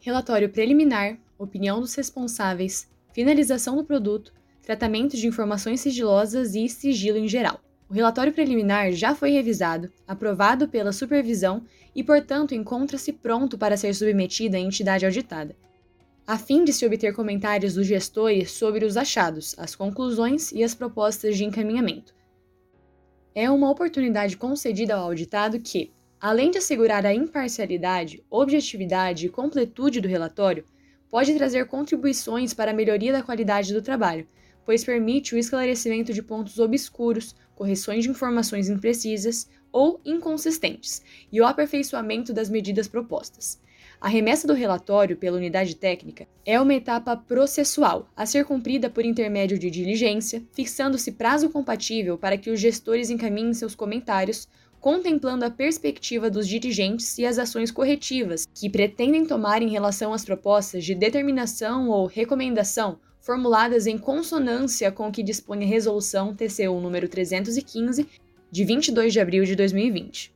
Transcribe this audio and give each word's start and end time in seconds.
relatório 0.00 0.48
preliminar, 0.48 1.18
opinião 1.38 1.80
dos 1.80 1.94
responsáveis, 1.94 2.88
finalização 3.12 3.76
do 3.76 3.84
produto, 3.84 4.32
tratamento 4.62 5.16
de 5.16 5.26
informações 5.26 5.80
sigilosas 5.80 6.54
e 6.54 6.68
sigilo 6.68 7.18
em 7.18 7.28
geral. 7.28 7.60
O 7.88 7.92
relatório 7.92 8.32
preliminar 8.32 8.92
já 8.92 9.14
foi 9.14 9.30
revisado, 9.30 9.90
aprovado 10.06 10.68
pela 10.68 10.92
supervisão 10.92 11.64
e, 11.94 12.04
portanto, 12.04 12.54
encontra-se 12.54 13.12
pronto 13.12 13.58
para 13.58 13.76
ser 13.76 13.94
submetido 13.94 14.56
à 14.56 14.60
entidade 14.60 15.04
auditada, 15.04 15.56
a 16.26 16.38
fim 16.38 16.62
de 16.64 16.72
se 16.72 16.86
obter 16.86 17.12
comentários 17.12 17.74
dos 17.74 17.86
gestores 17.86 18.52
sobre 18.52 18.84
os 18.84 18.96
achados, 18.96 19.56
as 19.58 19.74
conclusões 19.74 20.52
e 20.52 20.62
as 20.62 20.74
propostas 20.74 21.36
de 21.36 21.44
encaminhamento. 21.44 22.14
É 23.34 23.50
uma 23.50 23.70
oportunidade 23.70 24.36
concedida 24.36 24.94
ao 24.94 25.06
auditado 25.06 25.58
que, 25.58 25.90
além 26.20 26.50
de 26.50 26.58
assegurar 26.58 27.06
a 27.06 27.14
imparcialidade, 27.14 28.22
objetividade 28.28 29.26
e 29.26 29.30
completude 29.30 30.00
do 30.00 30.08
relatório, 30.08 30.66
pode 31.10 31.34
trazer 31.34 31.66
contribuições 31.66 32.52
para 32.52 32.70
a 32.70 32.74
melhoria 32.74 33.12
da 33.12 33.22
qualidade 33.22 33.72
do 33.72 33.80
trabalho, 33.80 34.28
pois 34.64 34.84
permite 34.84 35.34
o 35.34 35.38
esclarecimento 35.38 36.12
de 36.12 36.22
pontos 36.22 36.58
obscuros, 36.58 37.34
correções 37.54 38.04
de 38.04 38.10
informações 38.10 38.68
imprecisas 38.68 39.48
ou 39.72 40.00
inconsistentes 40.04 41.02
e 41.32 41.40
o 41.40 41.46
aperfeiçoamento 41.46 42.32
das 42.32 42.50
medidas 42.50 42.86
propostas. 42.86 43.60
A 44.00 44.08
remessa 44.08 44.46
do 44.46 44.54
relatório 44.54 45.16
pela 45.16 45.36
unidade 45.36 45.76
técnica 45.76 46.26
é 46.46 46.58
uma 46.58 46.72
etapa 46.72 47.16
processual 47.16 48.08
a 48.16 48.24
ser 48.24 48.46
cumprida 48.46 48.88
por 48.88 49.04
intermédio 49.04 49.58
de 49.58 49.70
diligência, 49.70 50.42
fixando-se 50.52 51.12
prazo 51.12 51.50
compatível 51.50 52.16
para 52.16 52.38
que 52.38 52.50
os 52.50 52.58
gestores 52.58 53.10
encaminhem 53.10 53.52
seus 53.52 53.74
comentários, 53.74 54.48
contemplando 54.80 55.44
a 55.44 55.50
perspectiva 55.50 56.30
dos 56.30 56.48
dirigentes 56.48 57.18
e 57.18 57.26
as 57.26 57.38
ações 57.38 57.70
corretivas 57.70 58.46
que 58.54 58.70
pretendem 58.70 59.26
tomar 59.26 59.62
em 59.62 59.68
relação 59.68 60.14
às 60.14 60.24
propostas 60.24 60.84
de 60.84 60.94
determinação 60.94 61.90
ou 61.90 62.06
recomendação 62.06 62.98
formuladas 63.20 63.86
em 63.86 63.98
consonância 63.98 64.90
com 64.90 65.08
o 65.08 65.12
que 65.12 65.22
dispõe 65.22 65.62
a 65.62 65.66
Resolução 65.66 66.34
TCU 66.34 66.80
número 66.80 67.08
315 67.08 68.06
de 68.50 68.64
22 68.64 69.12
de 69.12 69.20
abril 69.20 69.44
de 69.44 69.54
2020. 69.54 70.34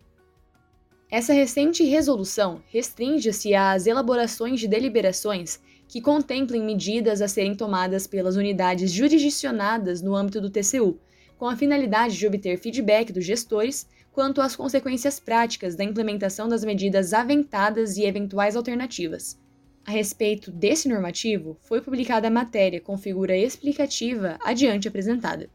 Essa 1.10 1.32
recente 1.32 1.82
resolução 1.84 2.62
restringe-se 2.68 3.54
às 3.54 3.86
elaborações 3.86 4.60
de 4.60 4.68
deliberações 4.68 5.60
que 5.88 6.00
contemplem 6.00 6.62
medidas 6.62 7.22
a 7.22 7.28
serem 7.28 7.54
tomadas 7.54 8.06
pelas 8.06 8.36
unidades 8.36 8.90
jurisdicionadas 8.90 10.02
no 10.02 10.14
âmbito 10.14 10.40
do 10.40 10.50
TCU, 10.50 10.98
com 11.38 11.46
a 11.46 11.56
finalidade 11.56 12.16
de 12.16 12.26
obter 12.26 12.58
feedback 12.58 13.12
dos 13.12 13.24
gestores 13.24 13.86
quanto 14.14 14.40
às 14.40 14.54
consequências 14.54 15.18
práticas 15.18 15.74
da 15.74 15.82
implementação 15.82 16.48
das 16.48 16.64
medidas 16.64 17.12
aventadas 17.12 17.96
e 17.96 18.04
eventuais 18.04 18.54
alternativas. 18.54 19.36
A 19.84 19.90
respeito 19.90 20.52
desse 20.52 20.88
normativo, 20.88 21.58
foi 21.62 21.80
publicada 21.80 22.28
a 22.28 22.30
matéria 22.30 22.80
com 22.80 22.96
figura 22.96 23.36
explicativa 23.36 24.38
adiante 24.44 24.86
apresentada. 24.86 25.50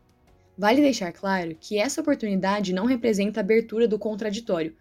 Vale 0.57 0.81
deixar 0.81 1.13
claro 1.13 1.55
que 1.57 1.77
essa 1.77 2.01
oportunidade 2.01 2.73
não 2.73 2.85
representa 2.85 3.39
a 3.39 3.43
abertura 3.43 3.87
do 3.87 3.97
contraditório, 3.97 4.75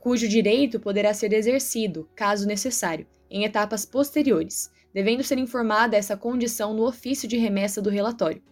cujo 0.00 0.26
direito 0.26 0.80
poderá 0.80 1.12
ser 1.12 1.34
exercido, 1.34 2.08
caso 2.16 2.46
necessário, 2.46 3.06
em 3.30 3.44
etapas 3.44 3.84
posteriores, 3.84 4.70
devendo 4.94 5.22
ser 5.22 5.36
informada 5.36 5.98
essa 5.98 6.16
condição 6.16 6.72
no 6.72 6.86
ofício 6.86 7.28
de 7.28 7.36
remessa 7.36 7.82
do 7.82 7.90
relatório. 7.90 8.42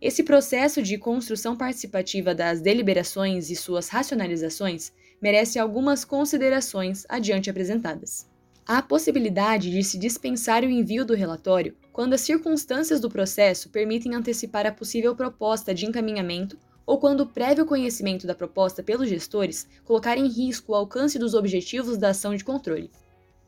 Esse 0.00 0.22
processo 0.22 0.82
de 0.82 0.98
construção 0.98 1.56
participativa 1.56 2.34
das 2.34 2.60
deliberações 2.60 3.50
e 3.50 3.56
suas 3.56 3.88
racionalizações 3.88 4.92
merece 5.22 5.58
algumas 5.58 6.04
considerações 6.04 7.06
adiante 7.08 7.48
apresentadas. 7.48 8.28
Há 8.66 8.78
a 8.78 8.82
possibilidade 8.82 9.70
de 9.70 9.82
se 9.82 9.96
dispensar 9.96 10.64
o 10.64 10.70
envio 10.70 11.04
do 11.04 11.14
relatório 11.14 11.74
quando 11.92 12.12
as 12.12 12.20
circunstâncias 12.20 13.00
do 13.00 13.08
processo 13.08 13.70
permitem 13.70 14.14
antecipar 14.14 14.66
a 14.66 14.72
possível 14.72 15.16
proposta 15.16 15.72
de 15.72 15.86
encaminhamento 15.86 16.58
ou 16.84 16.98
quando 16.98 17.20
o 17.20 17.26
prévio 17.26 17.64
conhecimento 17.64 18.26
da 18.26 18.34
proposta 18.34 18.82
pelos 18.82 19.08
gestores 19.08 19.66
colocar 19.84 20.18
em 20.18 20.28
risco 20.28 20.72
o 20.72 20.74
alcance 20.74 21.18
dos 21.18 21.32
objetivos 21.32 21.96
da 21.96 22.10
ação 22.10 22.34
de 22.34 22.44
controle. 22.44 22.90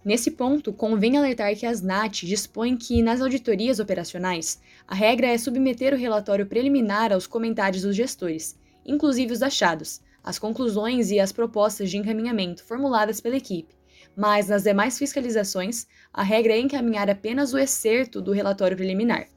Nesse 0.09 0.31
ponto, 0.31 0.73
convém 0.73 1.19
alertar 1.19 1.55
que 1.55 1.67
as 1.67 1.83
NAT 1.83 2.23
dispõem 2.23 2.79
que, 2.79 3.03
nas 3.03 3.21
auditorias 3.21 3.79
operacionais, 3.79 4.59
a 4.87 4.95
regra 4.95 5.27
é 5.27 5.37
submeter 5.37 5.93
o 5.93 5.99
relatório 5.99 6.47
preliminar 6.47 7.13
aos 7.13 7.27
comentários 7.27 7.83
dos 7.83 7.95
gestores, 7.95 8.59
inclusive 8.87 9.35
os 9.35 9.43
achados, 9.43 10.01
as 10.25 10.39
conclusões 10.39 11.11
e 11.11 11.21
as 11.21 11.31
propostas 11.31 11.91
de 11.91 11.99
encaminhamento 11.99 12.65
formuladas 12.65 13.21
pela 13.21 13.37
equipe, 13.37 13.75
mas 14.17 14.49
nas 14.49 14.63
demais 14.63 14.97
fiscalizações, 14.97 15.87
a 16.11 16.23
regra 16.23 16.55
é 16.55 16.59
encaminhar 16.59 17.11
apenas 17.11 17.53
o 17.53 17.59
excerto 17.59 18.23
do 18.23 18.33
relatório 18.33 18.79
preliminar. 18.79 19.29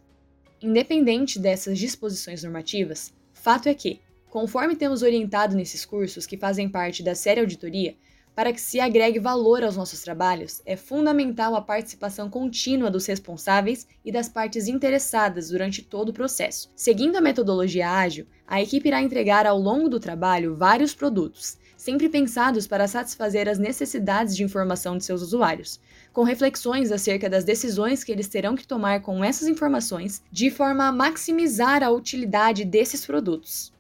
Independente 0.62 1.38
dessas 1.38 1.78
disposições 1.78 2.44
normativas, 2.44 3.14
Fato 3.34 3.68
é 3.68 3.74
que, 3.74 4.00
conforme 4.30 4.78
temos 4.78 5.02
orientado 5.02 5.54
nesses 5.54 5.84
cursos 5.84 6.26
que 6.26 6.38
fazem 6.38 6.70
parte 6.70 7.04
da 7.04 7.14
série 7.14 7.42
auditoria, 7.42 7.94
para 8.36 8.54
que 8.54 8.62
se 8.62 8.80
agregue 8.80 9.20
valor 9.20 9.64
aos 9.64 9.76
nossos 9.76 10.02
trabalhos, 10.02 10.62
é 10.66 10.76
fundamental 10.76 11.56
a 11.56 11.62
participação 11.62 12.30
contínua 12.30 12.90
dos 12.90 13.06
responsáveis 13.06 13.88
e 14.04 14.12
das 14.12 14.30
partes 14.30 14.68
interessadas 14.68 15.50
durante 15.50 15.82
todo 15.82 16.10
o 16.10 16.14
processo. 16.14 16.72
Seguindo 16.76 17.18
a 17.18 17.22
metodologia 17.22 17.90
ágil, 17.90 18.26
a 18.48 18.62
equipe 18.62 18.88
irá 18.88 19.02
entregar 19.02 19.46
ao 19.46 19.60
longo 19.60 19.90
do 19.90 20.00
trabalho 20.00 20.56
vários 20.56 20.94
produtos, 20.94 21.58
sempre 21.82 22.08
pensados 22.08 22.68
para 22.68 22.88
satisfazer 22.88 23.50
as 23.50 23.58
necessidades 23.58 24.36
de 24.36 24.44
informação 24.44 24.98
de 24.98 25.04
seus 25.04 25.22
usuários, 25.22 25.80
com 26.14 26.24
reflexões 26.24 26.92
acerca 26.92 27.30
das 27.30 27.44
decisões 27.44 28.04
que 28.04 28.12
eles 28.12 28.28
terão 28.28 28.56
que 28.56 28.68
tomar 28.68 29.02
com 29.02 29.24
essas 29.24 29.48
informações, 29.48 30.22
de 30.32 30.52
forma 30.52 30.88
a 30.88 30.92
maximizar 30.92 31.82
a 31.82 31.90
utilidade 31.90 32.64
desses 32.64 33.04
produtos. 33.04 33.74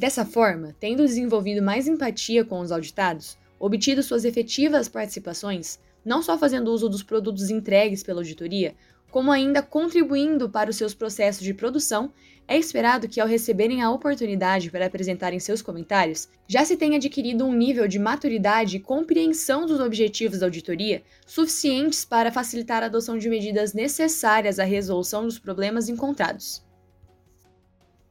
Dessa 0.00 0.24
forma, 0.24 0.74
tendo 0.80 1.04
desenvolvido 1.04 1.60
mais 1.60 1.86
empatia 1.86 2.42
com 2.42 2.60
os 2.60 2.72
auditados, 2.72 3.36
obtido 3.58 4.02
suas 4.02 4.24
efetivas 4.24 4.88
participações, 4.88 5.78
não 6.02 6.22
só 6.22 6.38
fazendo 6.38 6.72
uso 6.72 6.88
dos 6.88 7.02
produtos 7.02 7.50
entregues 7.50 8.02
pela 8.02 8.20
auditoria, 8.20 8.74
como 9.10 9.30
ainda 9.30 9.60
contribuindo 9.60 10.48
para 10.48 10.70
os 10.70 10.76
seus 10.76 10.94
processos 10.94 11.44
de 11.44 11.52
produção, 11.52 12.10
é 12.48 12.56
esperado 12.56 13.10
que, 13.10 13.20
ao 13.20 13.28
receberem 13.28 13.82
a 13.82 13.90
oportunidade 13.90 14.70
para 14.70 14.86
apresentarem 14.86 15.38
seus 15.38 15.60
comentários, 15.60 16.30
já 16.48 16.64
se 16.64 16.78
tenha 16.78 16.96
adquirido 16.96 17.44
um 17.44 17.52
nível 17.52 17.86
de 17.86 17.98
maturidade 17.98 18.78
e 18.78 18.80
compreensão 18.80 19.66
dos 19.66 19.80
objetivos 19.80 20.38
da 20.38 20.46
auditoria 20.46 21.02
suficientes 21.26 22.06
para 22.06 22.32
facilitar 22.32 22.82
a 22.82 22.86
adoção 22.86 23.18
de 23.18 23.28
medidas 23.28 23.74
necessárias 23.74 24.58
à 24.58 24.64
resolução 24.64 25.24
dos 25.24 25.38
problemas 25.38 25.90
encontrados. 25.90 26.69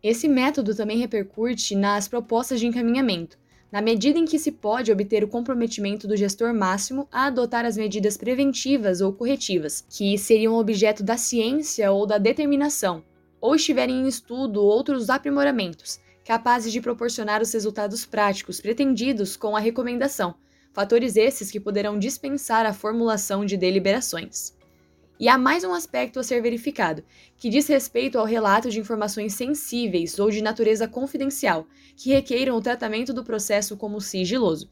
Esse 0.01 0.29
método 0.29 0.73
também 0.73 0.97
repercute 0.97 1.75
nas 1.75 2.07
propostas 2.07 2.59
de 2.59 2.65
encaminhamento, 2.65 3.37
na 3.69 3.81
medida 3.81 4.17
em 4.17 4.25
que 4.25 4.39
se 4.39 4.51
pode 4.51 4.91
obter 4.91 5.23
o 5.23 5.27
comprometimento 5.27 6.07
do 6.07 6.15
gestor 6.15 6.53
máximo 6.53 7.07
a 7.11 7.25
adotar 7.25 7.65
as 7.65 7.75
medidas 7.75 8.15
preventivas 8.15 9.01
ou 9.01 9.11
corretivas, 9.11 9.83
que 9.89 10.17
seriam 10.17 10.55
objeto 10.55 11.03
da 11.03 11.17
ciência 11.17 11.91
ou 11.91 12.05
da 12.05 12.17
determinação, 12.17 13.03
ou 13.41 13.55
estiverem 13.55 14.01
em 14.01 14.07
estudo 14.07 14.63
outros 14.63 15.09
aprimoramentos, 15.09 15.99
capazes 16.25 16.71
de 16.71 16.79
proporcionar 16.79 17.41
os 17.41 17.51
resultados 17.51 18.05
práticos 18.05 18.61
pretendidos 18.61 19.35
com 19.35 19.55
a 19.55 19.59
recomendação, 19.59 20.35
fatores 20.71 21.17
esses 21.17 21.51
que 21.51 21.59
poderão 21.59 21.99
dispensar 21.99 22.65
a 22.65 22.73
formulação 22.73 23.45
de 23.45 23.57
deliberações. 23.57 24.57
E 25.19 25.27
há 25.27 25.37
mais 25.37 25.65
um 25.65 25.73
aspecto 25.73 26.17
a 26.17 26.23
ser 26.23 26.41
verificado, 26.41 27.03
que 27.37 27.49
diz 27.49 27.67
respeito 27.67 28.17
ao 28.17 28.23
relato 28.23 28.69
de 28.69 28.79
informações 28.79 29.33
sensíveis 29.33 30.17
ou 30.17 30.31
de 30.31 30.41
natureza 30.41 30.87
confidencial, 30.87 31.67
que 31.97 32.11
requeiram 32.11 32.55
o 32.55 32.61
tratamento 32.61 33.11
do 33.11 33.21
processo 33.21 33.75
como 33.75 33.99
sigiloso. 33.99 34.71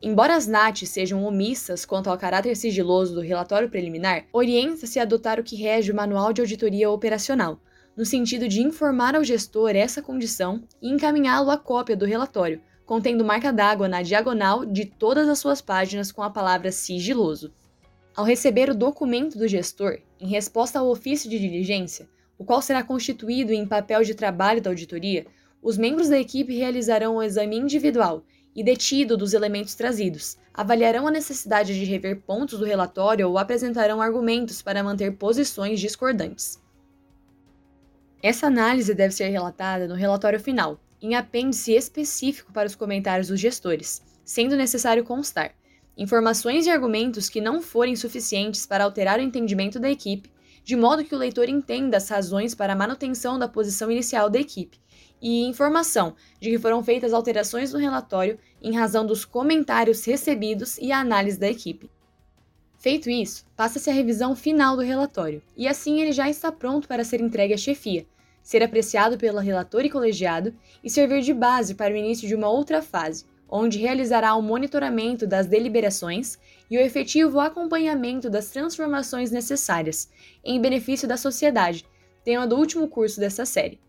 Embora 0.00 0.36
as 0.36 0.46
NAT 0.46 0.86
sejam 0.86 1.22
omissas 1.22 1.84
quanto 1.84 2.08
ao 2.08 2.16
caráter 2.16 2.56
sigiloso 2.56 3.14
do 3.14 3.20
relatório 3.20 3.68
preliminar, 3.68 4.24
orienta-se 4.32 4.98
a 4.98 5.02
adotar 5.02 5.38
o 5.38 5.44
que 5.44 5.54
rege 5.54 5.92
o 5.92 5.94
Manual 5.94 6.32
de 6.32 6.40
Auditoria 6.40 6.90
Operacional, 6.90 7.60
no 7.94 8.06
sentido 8.06 8.48
de 8.48 8.62
informar 8.62 9.14
ao 9.14 9.22
gestor 9.22 9.76
essa 9.76 10.00
condição 10.00 10.64
e 10.80 10.88
encaminhá-lo 10.90 11.50
à 11.50 11.58
cópia 11.58 11.94
do 11.94 12.06
relatório, 12.06 12.58
contendo 12.86 13.22
marca 13.22 13.52
d'água 13.52 13.86
na 13.86 14.00
diagonal 14.00 14.64
de 14.64 14.86
todas 14.86 15.28
as 15.28 15.38
suas 15.38 15.60
páginas 15.60 16.10
com 16.10 16.22
a 16.22 16.30
palavra 16.30 16.72
sigiloso. 16.72 17.52
Ao 18.16 18.24
receber 18.24 18.70
o 18.70 18.76
documento 18.76 19.36
do 19.36 19.48
gestor, 19.48 19.98
em 20.20 20.28
resposta 20.28 20.78
ao 20.78 20.88
ofício 20.88 21.28
de 21.28 21.36
diligência, 21.36 22.08
o 22.38 22.44
qual 22.44 22.62
será 22.62 22.80
constituído 22.80 23.52
em 23.52 23.66
papel 23.66 24.04
de 24.04 24.14
trabalho 24.14 24.62
da 24.62 24.70
auditoria, 24.70 25.26
os 25.60 25.76
membros 25.76 26.08
da 26.08 26.18
equipe 26.18 26.54
realizarão 26.56 27.16
o 27.16 27.22
exame 27.22 27.56
individual 27.56 28.24
e 28.54 28.62
detido 28.62 29.16
dos 29.16 29.34
elementos 29.34 29.74
trazidos, 29.74 30.38
avaliarão 30.52 31.08
a 31.08 31.10
necessidade 31.10 31.74
de 31.74 31.84
rever 31.84 32.20
pontos 32.20 32.56
do 32.56 32.64
relatório 32.64 33.28
ou 33.28 33.36
apresentarão 33.36 34.00
argumentos 34.00 34.62
para 34.62 34.84
manter 34.84 35.16
posições 35.16 35.80
discordantes. 35.80 36.62
Essa 38.22 38.46
análise 38.46 38.94
deve 38.94 39.12
ser 39.12 39.28
relatada 39.30 39.88
no 39.88 39.94
relatório 39.96 40.38
final, 40.38 40.78
em 41.02 41.16
apêndice 41.16 41.72
específico 41.72 42.52
para 42.52 42.68
os 42.68 42.76
comentários 42.76 43.26
dos 43.26 43.40
gestores, 43.40 44.02
sendo 44.24 44.56
necessário 44.56 45.02
constar 45.02 45.52
informações 45.96 46.66
e 46.66 46.70
argumentos 46.70 47.28
que 47.28 47.40
não 47.40 47.62
forem 47.62 47.94
suficientes 47.94 48.66
para 48.66 48.84
alterar 48.84 49.18
o 49.18 49.22
entendimento 49.22 49.78
da 49.78 49.90
equipe, 49.90 50.30
de 50.64 50.74
modo 50.76 51.04
que 51.04 51.14
o 51.14 51.18
leitor 51.18 51.48
entenda 51.48 51.96
as 51.96 52.08
razões 52.08 52.54
para 52.54 52.72
a 52.72 52.76
manutenção 52.76 53.38
da 53.38 53.46
posição 53.46 53.90
inicial 53.90 54.30
da 54.30 54.40
equipe, 54.40 54.80
e 55.20 55.44
informação 55.44 56.14
de 56.40 56.50
que 56.50 56.58
foram 56.58 56.82
feitas 56.82 57.12
alterações 57.12 57.72
no 57.72 57.78
relatório 57.78 58.38
em 58.60 58.74
razão 58.74 59.06
dos 59.06 59.24
comentários 59.24 60.04
recebidos 60.04 60.78
e 60.78 60.90
a 60.90 60.98
análise 60.98 61.38
da 61.38 61.48
equipe. 61.48 61.90
Feito 62.78 63.08
isso, 63.08 63.46
passa-se 63.56 63.88
a 63.88 63.94
revisão 63.94 64.34
final 64.36 64.76
do 64.76 64.82
relatório, 64.82 65.42
e 65.56 65.66
assim 65.66 66.00
ele 66.00 66.12
já 66.12 66.28
está 66.28 66.52
pronto 66.52 66.86
para 66.86 67.04
ser 67.04 67.20
entregue 67.20 67.54
à 67.54 67.56
chefia, 67.56 68.06
ser 68.42 68.62
apreciado 68.62 69.16
pelo 69.16 69.38
relator 69.38 69.84
e 69.84 69.90
colegiado 69.90 70.54
e 70.82 70.90
servir 70.90 71.22
de 71.22 71.32
base 71.32 71.74
para 71.74 71.94
o 71.94 71.96
início 71.96 72.28
de 72.28 72.34
uma 72.34 72.50
outra 72.50 72.82
fase, 72.82 73.24
onde 73.48 73.78
realizará 73.78 74.34
o 74.34 74.42
monitoramento 74.42 75.26
das 75.26 75.46
deliberações 75.46 76.38
e 76.70 76.76
o 76.76 76.80
efetivo 76.80 77.40
acompanhamento 77.40 78.28
das 78.28 78.50
transformações 78.50 79.30
necessárias, 79.30 80.08
em 80.44 80.60
benefício 80.60 81.06
da 81.06 81.16
sociedade, 81.16 81.84
tema 82.24 82.46
do 82.46 82.56
último 82.56 82.88
curso 82.88 83.20
dessa 83.20 83.44
série. 83.44 83.80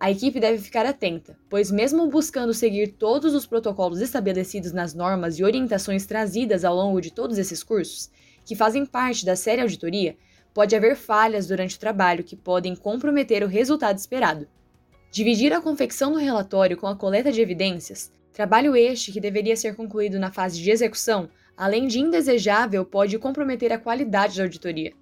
A 0.00 0.10
equipe 0.12 0.38
deve 0.38 0.58
ficar 0.58 0.86
atenta, 0.86 1.36
pois, 1.50 1.72
mesmo 1.72 2.06
buscando 2.06 2.54
seguir 2.54 2.92
todos 2.92 3.34
os 3.34 3.46
protocolos 3.46 4.00
estabelecidos 4.00 4.72
nas 4.72 4.94
normas 4.94 5.38
e 5.38 5.44
orientações 5.44 6.06
trazidas 6.06 6.64
ao 6.64 6.76
longo 6.76 7.00
de 7.00 7.12
todos 7.12 7.36
esses 7.36 7.64
cursos, 7.64 8.08
que 8.44 8.54
fazem 8.54 8.86
parte 8.86 9.26
da 9.26 9.34
série 9.34 9.60
auditoria, 9.60 10.16
pode 10.54 10.76
haver 10.76 10.96
falhas 10.96 11.48
durante 11.48 11.76
o 11.76 11.80
trabalho 11.80 12.22
que 12.22 12.36
podem 12.36 12.76
comprometer 12.76 13.42
o 13.42 13.48
resultado 13.48 13.98
esperado. 13.98 14.46
Dividir 15.10 15.52
a 15.52 15.60
confecção 15.60 16.12
do 16.12 16.18
relatório 16.18 16.76
com 16.76 16.86
a 16.86 16.94
coleta 16.94 17.32
de 17.32 17.40
evidências, 17.40 18.12
trabalho 18.38 18.76
este 18.76 19.10
que 19.10 19.20
deveria 19.20 19.56
ser 19.56 19.74
concluído 19.74 20.16
na 20.16 20.30
fase 20.30 20.62
de 20.62 20.70
execução, 20.70 21.28
além 21.56 21.88
de 21.88 21.98
indesejável, 21.98 22.84
pode 22.84 23.18
comprometer 23.18 23.72
a 23.72 23.78
qualidade 23.80 24.36
da 24.36 24.44
auditoria. 24.44 24.92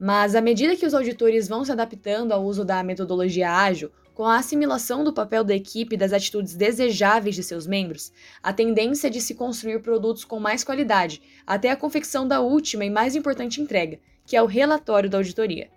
Mas, 0.00 0.34
à 0.34 0.40
medida 0.40 0.74
que 0.74 0.86
os 0.86 0.94
auditores 0.94 1.46
vão 1.46 1.62
se 1.62 1.70
adaptando 1.70 2.32
ao 2.32 2.42
uso 2.42 2.64
da 2.64 2.82
metodologia 2.82 3.52
ágil, 3.52 3.90
com 4.14 4.24
a 4.24 4.38
assimilação 4.38 5.04
do 5.04 5.12
papel 5.12 5.44
da 5.44 5.54
equipe 5.54 5.94
e 5.94 5.98
das 5.98 6.10
atitudes 6.10 6.56
desejáveis 6.56 7.34
de 7.34 7.42
seus 7.42 7.66
membros, 7.66 8.14
a 8.42 8.50
tendência 8.50 9.08
é 9.08 9.10
de 9.10 9.20
se 9.20 9.34
construir 9.34 9.82
produtos 9.82 10.24
com 10.24 10.40
mais 10.40 10.64
qualidade, 10.64 11.20
até 11.46 11.70
a 11.70 11.76
confecção 11.76 12.26
da 12.26 12.40
última 12.40 12.82
e 12.82 12.88
mais 12.88 13.14
importante 13.14 13.60
entrega, 13.60 14.00
que 14.24 14.38
é 14.38 14.42
o 14.42 14.46
relatório 14.46 15.10
da 15.10 15.18
auditoria. 15.18 15.68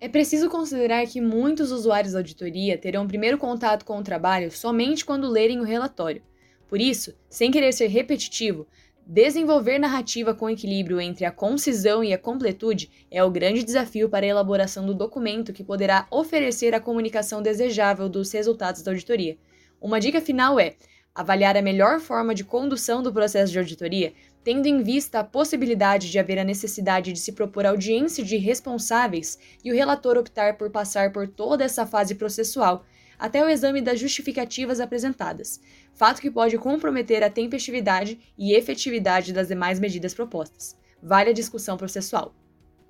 É 0.00 0.08
preciso 0.08 0.48
considerar 0.48 1.06
que 1.06 1.20
muitos 1.20 1.70
usuários 1.70 2.14
da 2.14 2.20
auditoria 2.20 2.78
terão 2.78 3.06
primeiro 3.06 3.36
contato 3.36 3.84
com 3.84 3.98
o 3.98 4.02
trabalho 4.02 4.50
somente 4.50 5.04
quando 5.04 5.28
lerem 5.28 5.60
o 5.60 5.64
relatório. 5.64 6.22
Por 6.70 6.80
isso, 6.80 7.12
sem 7.28 7.50
querer 7.50 7.72
ser 7.72 7.88
repetitivo, 7.88 8.64
desenvolver 9.04 9.76
narrativa 9.76 10.32
com 10.32 10.48
equilíbrio 10.48 11.00
entre 11.00 11.24
a 11.24 11.32
concisão 11.32 12.04
e 12.04 12.12
a 12.12 12.18
completude 12.18 12.88
é 13.10 13.24
o 13.24 13.30
grande 13.30 13.64
desafio 13.64 14.08
para 14.08 14.24
a 14.24 14.28
elaboração 14.28 14.86
do 14.86 14.94
documento 14.94 15.52
que 15.52 15.64
poderá 15.64 16.06
oferecer 16.12 16.72
a 16.72 16.78
comunicação 16.78 17.42
desejável 17.42 18.08
dos 18.08 18.30
resultados 18.30 18.82
da 18.82 18.92
auditoria. 18.92 19.36
Uma 19.80 19.98
dica 19.98 20.20
final 20.20 20.60
é: 20.60 20.76
avaliar 21.12 21.56
a 21.56 21.62
melhor 21.62 21.98
forma 21.98 22.32
de 22.36 22.44
condução 22.44 23.02
do 23.02 23.12
processo 23.12 23.50
de 23.50 23.58
auditoria, 23.58 24.12
tendo 24.44 24.66
em 24.68 24.80
vista 24.80 25.18
a 25.18 25.24
possibilidade 25.24 26.08
de 26.08 26.20
haver 26.20 26.38
a 26.38 26.44
necessidade 26.44 27.12
de 27.12 27.18
se 27.18 27.32
propor 27.32 27.66
audiência 27.66 28.22
de 28.22 28.36
responsáveis 28.36 29.40
e 29.64 29.72
o 29.72 29.74
relator 29.74 30.16
optar 30.16 30.56
por 30.56 30.70
passar 30.70 31.12
por 31.12 31.26
toda 31.26 31.64
essa 31.64 31.84
fase 31.84 32.14
processual, 32.14 32.84
até 33.20 33.44
o 33.44 33.48
exame 33.50 33.82
das 33.82 34.00
justificativas 34.00 34.80
apresentadas, 34.80 35.60
fato 35.92 36.22
que 36.22 36.30
pode 36.30 36.56
comprometer 36.56 37.22
a 37.22 37.28
tempestividade 37.28 38.18
e 38.36 38.54
efetividade 38.54 39.32
das 39.32 39.48
demais 39.48 39.78
medidas 39.78 40.14
propostas. 40.14 40.74
Vale 41.02 41.30
a 41.30 41.34
discussão 41.34 41.76
processual. 41.76 42.34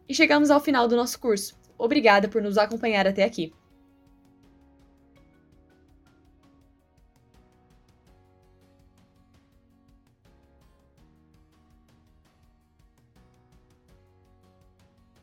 E 0.09 0.15
chegamos 0.15 0.51
ao 0.51 0.61
final 0.61 0.87
do 0.87 0.97
nosso 0.97 1.19
curso. 1.19 1.59
Obrigada 1.77 2.29
por 2.29 2.41
nos 2.41 2.57
acompanhar 2.57 3.09
até 3.09 3.25
aqui. 3.25 3.53